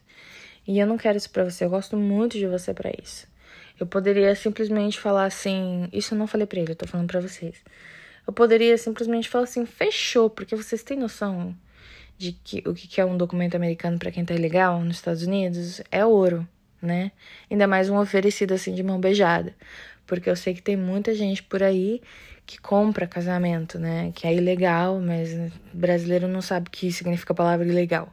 [0.64, 1.64] E eu não quero isso pra você.
[1.64, 3.26] Eu gosto muito de você para isso.
[3.78, 7.20] Eu poderia simplesmente falar assim, isso eu não falei para ele, eu tô falando para
[7.20, 7.56] vocês.
[8.26, 11.54] Eu poderia simplesmente falar assim, fechou, porque vocês têm noção
[12.18, 15.80] de que o que é um documento americano para quem tá ilegal nos Estados Unidos
[15.90, 16.46] é ouro,
[16.82, 17.12] né?
[17.50, 19.54] Ainda mais um oferecido assim de mão beijada.
[20.06, 22.02] Porque eu sei que tem muita gente por aí
[22.44, 24.10] que compra casamento, né?
[24.14, 28.12] Que é ilegal, mas brasileiro não sabe o que significa a palavra ilegal.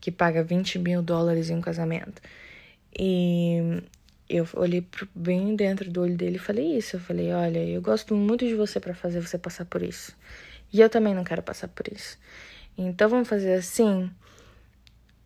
[0.00, 2.20] Que paga 20 mil dólares em um casamento.
[2.98, 3.82] E
[4.28, 6.96] eu olhei bem dentro do olho dele e falei isso.
[6.96, 10.14] Eu falei: Olha, eu gosto muito de você para fazer você passar por isso.
[10.72, 12.18] E eu também não quero passar por isso.
[12.76, 14.10] Então vamos fazer assim.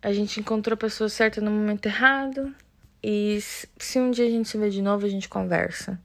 [0.01, 2.53] A gente encontrou a pessoa certa no momento errado.
[3.03, 5.99] E se um dia a gente se vê de novo, a gente conversa.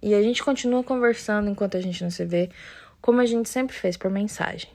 [0.00, 2.48] E a gente continua conversando enquanto a gente não se vê,
[3.00, 4.70] como a gente sempre fez por mensagem.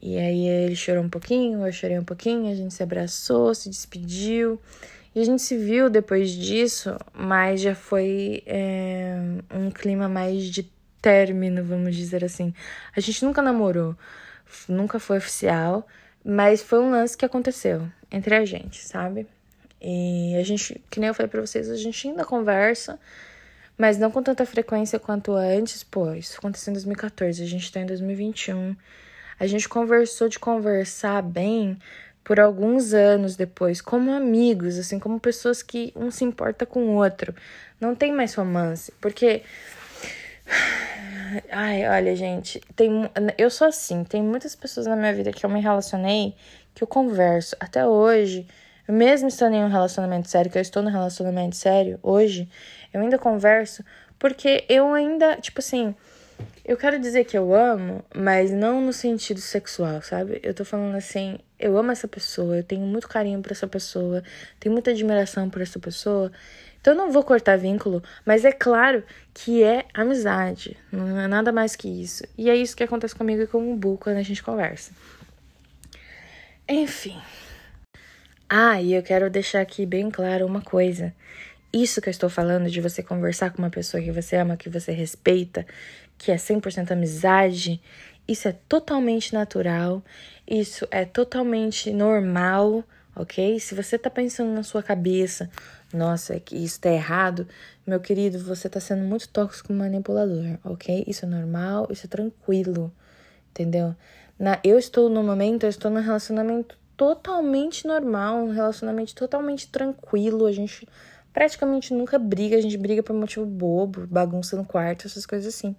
[0.00, 3.70] E aí ele chorou um pouquinho, eu chorei um pouquinho, a gente se abraçou, se
[3.70, 4.60] despediu.
[5.18, 9.16] E a gente se viu depois disso, mas já foi é,
[9.52, 10.70] um clima mais de
[11.02, 12.54] término, vamos dizer assim.
[12.96, 13.96] A gente nunca namorou,
[14.68, 15.84] nunca foi oficial,
[16.24, 19.26] mas foi um lance que aconteceu entre a gente, sabe?
[19.82, 22.96] E a gente, que nem eu falei pra vocês, a gente ainda conversa,
[23.76, 25.82] mas não com tanta frequência quanto antes.
[25.82, 28.76] Pô, isso aconteceu em 2014, a gente tá em 2021.
[29.40, 31.76] A gente conversou de conversar bem
[32.28, 36.96] por alguns anos depois, como amigos, assim, como pessoas que um se importa com o
[36.96, 37.34] outro.
[37.80, 39.42] Não tem mais romance, porque.
[41.50, 45.48] Ai, olha, gente, tem, eu sou assim, tem muitas pessoas na minha vida que eu
[45.48, 46.34] me relacionei
[46.74, 48.46] que eu converso até hoje,
[48.86, 52.46] mesmo estando em um relacionamento sério, que eu estou no relacionamento sério hoje,
[52.92, 53.82] eu ainda converso
[54.18, 55.94] porque eu ainda, tipo assim,
[56.64, 60.38] eu quero dizer que eu amo, mas não no sentido sexual, sabe?
[60.42, 64.22] Eu tô falando assim, eu amo essa pessoa, eu tenho muito carinho por essa pessoa,
[64.60, 66.30] tenho muita admiração por essa pessoa.
[66.80, 71.50] Então eu não vou cortar vínculo, mas é claro que é amizade, não é nada
[71.50, 72.22] mais que isso.
[72.36, 74.92] E é isso que acontece comigo e com o Bu quando a gente conversa.
[76.68, 77.18] Enfim.
[78.46, 81.14] Ah, e eu quero deixar aqui bem claro uma coisa.
[81.72, 84.70] Isso que eu estou falando de você conversar com uma pessoa que você ama, que
[84.70, 85.66] você respeita,
[86.18, 87.80] que é 100% amizade,
[88.26, 90.02] isso é totalmente natural,
[90.46, 92.84] isso é totalmente normal,
[93.16, 93.58] ok?
[93.58, 95.48] Se você tá pensando na sua cabeça,
[95.92, 97.48] nossa, é que isso tá errado,
[97.86, 101.04] meu querido, você tá sendo muito tóxico manipulador, ok?
[101.06, 102.92] Isso é normal, isso é tranquilo,
[103.50, 103.94] entendeu?
[104.38, 110.44] Na, eu estou no momento, eu estou num relacionamento totalmente normal, um relacionamento totalmente tranquilo,
[110.44, 110.86] a gente
[111.38, 115.76] praticamente nunca briga, a gente briga por motivo bobo, bagunça no quarto, essas coisas assim.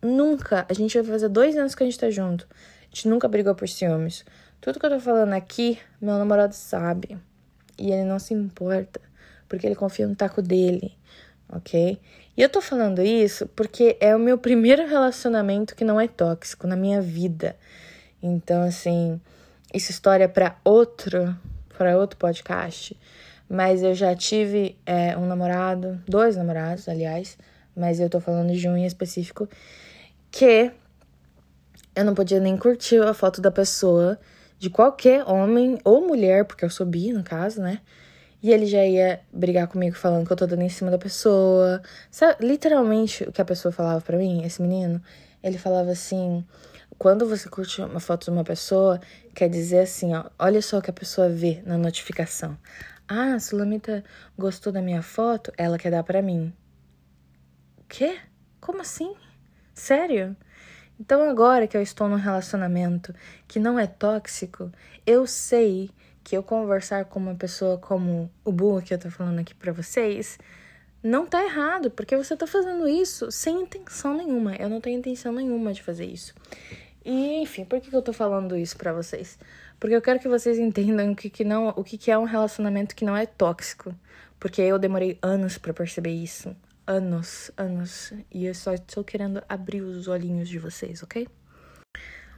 [0.00, 2.46] Nunca, a gente vai fazer dois anos que a gente tá junto,
[2.82, 4.24] a gente nunca brigou por ciúmes.
[4.60, 7.18] Tudo que eu tô falando aqui, meu namorado sabe.
[7.76, 9.00] E ele não se importa,
[9.48, 10.96] porque ele confia no taco dele,
[11.48, 12.00] ok?
[12.36, 16.68] E eu tô falando isso porque é o meu primeiro relacionamento que não é tóxico
[16.68, 17.56] na minha vida.
[18.22, 19.20] Então, assim,
[19.74, 21.36] isso história para outro,
[21.76, 22.96] para outro podcast.
[23.48, 27.36] Mas eu já tive é, um namorado, dois namorados, aliás,
[27.76, 29.48] mas eu tô falando de um em específico,
[30.30, 30.70] que
[31.94, 34.18] eu não podia nem curtir a foto da pessoa,
[34.58, 37.80] de qualquer homem ou mulher, porque eu sou bi, no caso, né?
[38.42, 41.80] E ele já ia brigar comigo falando que eu tô dando em cima da pessoa.
[42.10, 45.00] Sabe, literalmente o que a pessoa falava para mim, esse menino,
[45.42, 46.44] ele falava assim:
[46.98, 49.00] quando você curte uma foto de uma pessoa,
[49.34, 52.56] quer dizer assim, ó, olha só o que a pessoa vê na notificação.
[53.06, 54.02] Ah, a Sulamita
[54.36, 56.54] gostou da minha foto, ela quer dar para mim.
[57.86, 58.18] Quê?
[58.60, 59.14] Como assim?
[59.74, 60.34] Sério?
[60.98, 63.14] Então agora que eu estou num relacionamento
[63.46, 64.72] que não é tóxico,
[65.06, 65.90] eu sei
[66.22, 69.72] que eu conversar com uma pessoa como o Bu que eu tô falando aqui para
[69.72, 70.38] vocês,
[71.02, 74.56] não tá errado, porque você tá fazendo isso sem intenção nenhuma.
[74.56, 76.32] Eu não tenho intenção nenhuma de fazer isso.
[77.04, 79.38] E, enfim, por que eu tô falando isso para vocês?
[79.78, 82.24] Porque eu quero que vocês entendam o que, que, não, o que, que é um
[82.24, 83.94] relacionamento que não é tóxico.
[84.38, 86.54] Porque eu demorei anos para perceber isso.
[86.86, 88.12] Anos, anos.
[88.30, 91.26] E eu só estou querendo abrir os olhinhos de vocês, ok?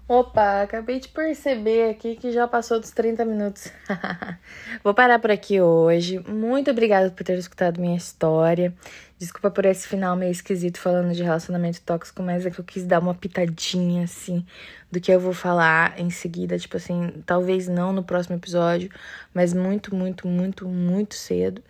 [0.09, 3.73] Opa, acabei de perceber aqui que já passou dos 30 minutos.
[4.85, 6.21] Vou parar por aqui hoje.
[6.29, 8.73] Muito obrigada por ter escutado minha história.
[9.19, 12.85] Desculpa por esse final meio esquisito falando de relacionamento tóxico, mas é que eu quis
[12.85, 14.45] dar uma pitadinha assim
[14.93, 18.91] do que eu vou falar em seguida, tipo assim, talvez não no próximo episódio,
[19.33, 21.63] mas muito, muito, muito, muito cedo.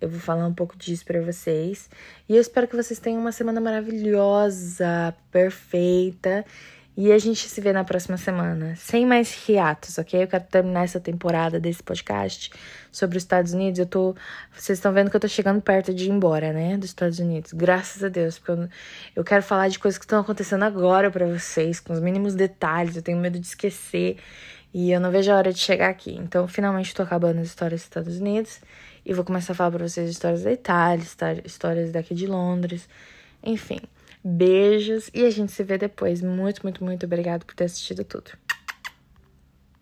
[0.00, 1.88] Eu vou falar um pouco disso para vocês.
[2.28, 6.44] E eu espero que vocês tenham uma semana maravilhosa, perfeita
[7.00, 10.20] E a gente se vê na próxima semana, sem mais hiatos, ok?
[10.20, 12.50] Eu quero terminar essa temporada desse podcast
[12.90, 13.78] sobre os Estados Unidos.
[13.78, 14.16] Eu tô.
[14.52, 16.76] Vocês estão vendo que eu tô chegando perto de ir embora, né?
[16.76, 17.52] Dos Estados Unidos.
[17.52, 18.68] Graças a Deus, porque eu,
[19.14, 22.96] eu quero falar de coisas que estão acontecendo agora para vocês, com os mínimos detalhes.
[22.96, 24.16] Eu tenho medo de esquecer.
[24.74, 26.16] E eu não vejo a hora de chegar aqui.
[26.16, 28.60] Então, finalmente, tô acabando as histórias dos Estados Unidos.
[29.06, 31.04] E vou começar a falar pra vocês histórias da Itália,
[31.44, 32.88] histórias daqui de Londres.
[33.40, 33.78] Enfim.
[34.24, 36.22] Beijos e a gente se vê depois.
[36.22, 38.32] Muito, muito, muito obrigado por ter assistido tudo.